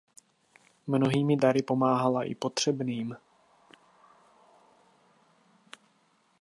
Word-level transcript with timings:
Mnohými 0.87 1.35
dary 1.37 1.61
pomáhala 1.61 2.23
i 2.23 2.35
potřebným. 2.35 3.15